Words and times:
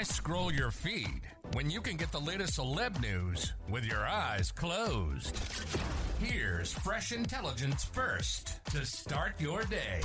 Why 0.00 0.04
scroll 0.04 0.50
your 0.50 0.70
feed 0.70 1.20
when 1.52 1.68
you 1.68 1.82
can 1.82 1.98
get 1.98 2.10
the 2.10 2.18
latest 2.18 2.58
celeb 2.58 3.02
news 3.02 3.52
with 3.68 3.84
your 3.84 4.00
eyes 4.06 4.50
closed? 4.50 5.38
Here's 6.18 6.72
fresh 6.72 7.12
intelligence 7.12 7.84
first 7.84 8.64
to 8.70 8.86
start 8.86 9.38
your 9.38 9.62
day. 9.64 10.00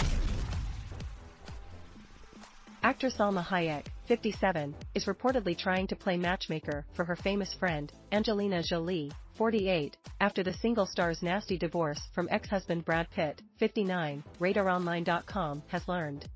Actress 2.83 3.15
Salma 3.17 3.41
Hayek, 3.45 3.85
57, 4.09 4.75
is 4.95 5.05
reportedly 5.05 5.57
trying 5.57 5.87
to 5.87 5.95
play 5.95 6.17
matchmaker 6.17 6.85
for 6.91 7.05
her 7.05 7.15
famous 7.15 7.53
friend, 7.53 7.89
Angelina 8.11 8.63
Jolie, 8.63 9.13
48, 9.37 9.95
after 10.19 10.43
the 10.43 10.51
single 10.55 10.85
star's 10.85 11.23
nasty 11.23 11.57
divorce 11.57 12.01
from 12.13 12.27
ex-husband 12.29 12.83
Brad 12.83 13.09
Pitt, 13.11 13.41
59, 13.59 14.25
RadarOnline.com 14.41 15.63
has 15.67 15.87
learned. 15.87 16.27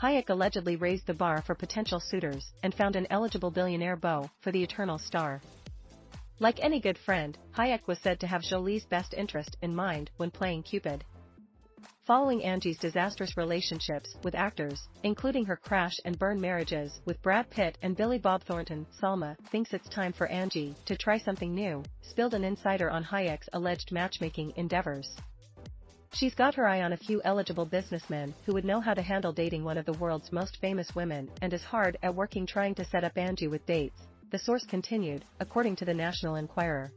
Hayek 0.00 0.30
allegedly 0.30 0.76
raised 0.76 1.06
the 1.06 1.12
bar 1.12 1.42
for 1.42 1.54
potential 1.54 2.00
suitors 2.00 2.54
and 2.62 2.74
found 2.74 2.96
an 2.96 3.06
eligible 3.10 3.50
billionaire 3.50 3.96
beau 3.96 4.30
for 4.40 4.50
the 4.50 4.62
eternal 4.62 4.96
star. 4.96 5.42
Like 6.38 6.58
any 6.60 6.80
good 6.80 6.96
friend, 6.96 7.36
Hayek 7.54 7.86
was 7.86 7.98
said 7.98 8.18
to 8.20 8.26
have 8.26 8.40
Jolie's 8.40 8.86
best 8.86 9.12
interest 9.12 9.58
in 9.60 9.74
mind 9.74 10.10
when 10.16 10.30
playing 10.30 10.62
Cupid. 10.62 11.04
Following 12.06 12.42
Angie's 12.42 12.78
disastrous 12.78 13.36
relationships 13.36 14.16
with 14.24 14.34
actors, 14.34 14.88
including 15.02 15.44
her 15.44 15.56
crash 15.56 16.00
and 16.06 16.18
burn 16.18 16.40
marriages 16.40 17.02
with 17.04 17.20
Brad 17.20 17.50
Pitt 17.50 17.76
and 17.82 17.94
Billy 17.94 18.18
Bob 18.18 18.42
Thornton, 18.44 18.86
Salma 19.02 19.36
thinks 19.50 19.74
it's 19.74 19.88
time 19.90 20.14
for 20.14 20.28
Angie 20.28 20.74
to 20.86 20.96
try 20.96 21.18
something 21.18 21.54
new, 21.54 21.84
spilled 22.00 22.32
an 22.32 22.44
insider 22.44 22.90
on 22.90 23.04
Hayek's 23.04 23.50
alleged 23.52 23.92
matchmaking 23.92 24.54
endeavors. 24.56 25.14
She's 26.12 26.34
got 26.34 26.56
her 26.56 26.66
eye 26.66 26.82
on 26.82 26.92
a 26.92 26.96
few 26.96 27.22
eligible 27.24 27.64
businessmen 27.64 28.34
who 28.44 28.52
would 28.52 28.64
know 28.64 28.80
how 28.80 28.94
to 28.94 29.02
handle 29.02 29.32
dating 29.32 29.62
one 29.64 29.78
of 29.78 29.86
the 29.86 29.92
world's 29.92 30.32
most 30.32 30.56
famous 30.60 30.94
women 30.94 31.30
and 31.40 31.52
is 31.52 31.62
hard 31.62 31.96
at 32.02 32.14
working 32.14 32.46
trying 32.46 32.74
to 32.74 32.84
set 32.84 33.04
up 33.04 33.16
Angie 33.16 33.46
with 33.46 33.64
dates, 33.64 34.02
the 34.30 34.38
source 34.38 34.64
continued, 34.66 35.24
according 35.38 35.76
to 35.76 35.84
the 35.84 35.94
National 35.94 36.34
Enquirer. 36.34 36.90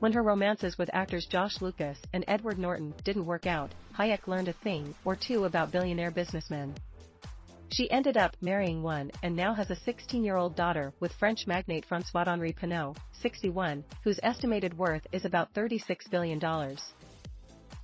When 0.00 0.12
her 0.12 0.22
romances 0.22 0.78
with 0.78 0.90
actors 0.92 1.26
Josh 1.26 1.60
Lucas 1.60 1.98
and 2.12 2.24
Edward 2.28 2.58
Norton 2.58 2.94
didn't 3.04 3.26
work 3.26 3.46
out, 3.46 3.74
Hayek 3.98 4.26
learned 4.26 4.48
a 4.48 4.52
thing 4.52 4.94
or 5.04 5.16
two 5.16 5.44
about 5.44 5.72
billionaire 5.72 6.10
businessmen. 6.10 6.74
She 7.72 7.90
ended 7.90 8.16
up 8.16 8.36
marrying 8.40 8.82
one 8.82 9.12
and 9.22 9.36
now 9.36 9.54
has 9.54 9.70
a 9.70 9.76
16-year-old 9.76 10.56
daughter 10.56 10.92
with 11.00 11.12
French 11.12 11.46
magnate 11.46 11.86
François-Henri 11.88 12.52
Pinault, 12.52 12.96
61, 13.22 13.84
whose 14.02 14.20
estimated 14.22 14.76
worth 14.76 15.06
is 15.12 15.24
about 15.24 15.54
$36 15.54 16.10
billion. 16.10 16.40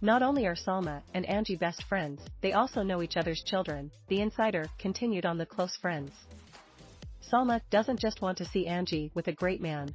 Not 0.02 0.22
only 0.22 0.46
are 0.46 0.54
Salma 0.54 1.00
and 1.14 1.24
Angie 1.24 1.56
best 1.56 1.82
friends, 1.84 2.20
they 2.42 2.52
also 2.52 2.82
know 2.82 3.00
each 3.00 3.16
other's 3.16 3.42
children, 3.42 3.90
the 4.08 4.20
insider 4.20 4.66
continued 4.78 5.24
on 5.24 5.38
the 5.38 5.46
close 5.46 5.74
friends. 5.76 6.12
Salma 7.32 7.62
doesn't 7.70 7.98
just 7.98 8.20
want 8.20 8.36
to 8.38 8.44
see 8.44 8.66
Angie 8.66 9.10
with 9.14 9.28
a 9.28 9.32
great 9.32 9.62
man. 9.62 9.94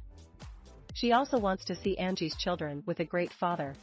She 0.94 1.12
also 1.12 1.38
wants 1.38 1.64
to 1.66 1.76
see 1.76 1.96
Angie's 1.98 2.36
children 2.36 2.82
with 2.84 2.98
a 2.98 3.04
great 3.04 3.32
father. 3.32 3.74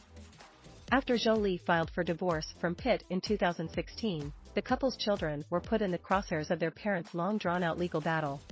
After 0.92 1.16
Jolie 1.16 1.56
filed 1.56 1.90
for 1.90 2.04
divorce 2.04 2.52
from 2.60 2.74
Pitt 2.74 3.02
in 3.08 3.22
2016, 3.22 4.30
the 4.54 4.62
couple's 4.62 4.98
children 4.98 5.44
were 5.48 5.60
put 5.60 5.80
in 5.80 5.90
the 5.90 5.98
crosshairs 5.98 6.50
of 6.50 6.60
their 6.60 6.70
parents' 6.70 7.14
long 7.14 7.38
drawn-out 7.38 7.78
legal 7.78 8.00
battle. 8.00 8.42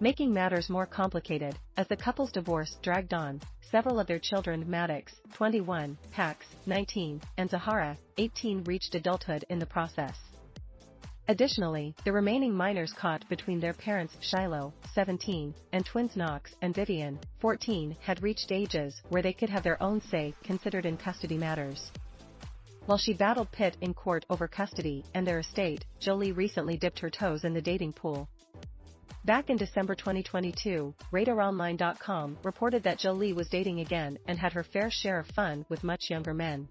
Making 0.00 0.34
matters 0.34 0.68
more 0.68 0.86
complicated, 0.86 1.56
as 1.76 1.86
the 1.86 1.96
couple's 1.96 2.32
divorce 2.32 2.76
dragged 2.82 3.14
on, 3.14 3.40
several 3.70 4.00
of 4.00 4.08
their 4.08 4.18
children 4.18 4.68
Maddox, 4.68 5.14
21, 5.34 5.96
Pax, 6.10 6.46
19, 6.66 7.22
and 7.38 7.48
Zahara, 7.48 7.96
18 8.18 8.64
reached 8.64 8.96
adulthood 8.96 9.44
in 9.50 9.60
the 9.60 9.66
process. 9.66 10.18
Additionally, 11.28 11.94
the 12.04 12.12
remaining 12.12 12.52
minors 12.52 12.92
caught 12.92 13.26
between 13.28 13.60
their 13.60 13.72
parents 13.72 14.16
Shiloh, 14.20 14.74
17, 14.94 15.54
and 15.72 15.86
twins 15.86 16.16
Knox 16.16 16.54
and 16.60 16.74
Vivienne, 16.74 17.20
14, 17.38 17.96
had 18.00 18.22
reached 18.22 18.50
ages 18.50 19.00
where 19.10 19.22
they 19.22 19.32
could 19.32 19.48
have 19.48 19.62
their 19.62 19.80
own 19.80 20.00
say 20.00 20.34
considered 20.42 20.86
in 20.86 20.96
custody 20.96 21.38
matters. 21.38 21.92
While 22.86 22.98
she 22.98 23.14
battled 23.14 23.50
Pitt 23.52 23.76
in 23.80 23.94
court 23.94 24.26
over 24.28 24.48
custody 24.48 25.04
and 25.14 25.26
their 25.26 25.38
estate, 25.38 25.86
Jolie 26.00 26.32
recently 26.32 26.76
dipped 26.76 26.98
her 26.98 27.10
toes 27.10 27.44
in 27.44 27.54
the 27.54 27.62
dating 27.62 27.94
pool. 27.94 28.28
Back 29.24 29.48
in 29.48 29.56
December 29.56 29.94
2022, 29.94 30.94
RadarOnline.com 31.10 32.36
reported 32.42 32.82
that 32.82 32.98
Jolie 32.98 33.32
was 33.32 33.48
dating 33.48 33.80
again 33.80 34.18
and 34.28 34.38
had 34.38 34.52
her 34.52 34.62
fair 34.62 34.90
share 34.90 35.18
of 35.18 35.26
fun 35.28 35.64
with 35.70 35.82
much 35.82 36.10
younger 36.10 36.34
men. 36.34 36.68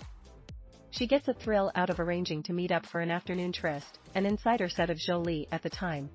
She 0.91 1.07
gets 1.07 1.27
a 1.27 1.33
thrill 1.33 1.71
out 1.73 1.89
of 1.89 1.99
arranging 1.99 2.43
to 2.43 2.53
meet 2.53 2.71
up 2.71 2.85
for 2.85 3.01
an 3.01 3.09
afternoon 3.09 3.53
tryst, 3.53 3.97
an 4.13 4.27
insider 4.27 4.69
said 4.69 4.91
of 4.91 4.99
Jolie 4.99 5.47
at 5.51 5.63
the 5.63 5.69
time. 5.71 6.11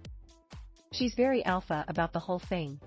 She's 0.92 1.14
very 1.16 1.44
alpha 1.44 1.84
about 1.88 2.12
the 2.12 2.20
whole 2.20 2.38
thing. 2.38 2.78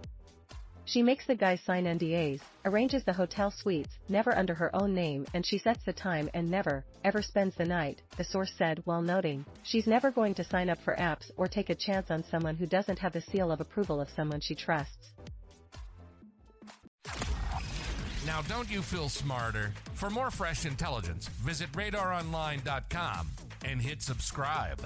She 0.91 1.03
makes 1.03 1.25
the 1.25 1.35
guys 1.35 1.61
sign 1.61 1.85
NDAs, 1.85 2.41
arranges 2.65 3.05
the 3.05 3.13
hotel 3.13 3.49
suites, 3.49 3.97
never 4.09 4.37
under 4.37 4.53
her 4.53 4.75
own 4.75 4.93
name 4.93 5.25
and 5.33 5.45
she 5.45 5.57
sets 5.57 5.85
the 5.85 5.93
time 5.93 6.29
and 6.33 6.51
never, 6.51 6.83
ever 7.05 7.21
spends 7.21 7.55
the 7.55 7.63
night, 7.63 8.01
the 8.17 8.25
source 8.25 8.51
said 8.57 8.81
while 8.83 9.01
noting, 9.01 9.45
she's 9.63 9.87
never 9.87 10.11
going 10.11 10.33
to 10.33 10.43
sign 10.43 10.69
up 10.69 10.79
for 10.83 10.97
apps 10.97 11.31
or 11.37 11.47
take 11.47 11.69
a 11.69 11.75
chance 11.75 12.11
on 12.11 12.25
someone 12.25 12.57
who 12.57 12.65
doesn't 12.65 12.99
have 12.99 13.13
the 13.13 13.21
seal 13.21 13.53
of 13.53 13.61
approval 13.61 14.01
of 14.01 14.09
someone 14.17 14.41
she 14.41 14.53
trusts. 14.53 15.13
Now, 18.25 18.41
don't 18.49 18.69
you 18.69 18.81
feel 18.81 19.07
smarter? 19.07 19.71
For 19.93 20.09
more 20.09 20.29
fresh 20.29 20.65
intelligence, 20.65 21.29
visit 21.29 21.71
radaronline.com 21.71 23.29
and 23.63 23.81
hit 23.81 24.01
subscribe. 24.01 24.85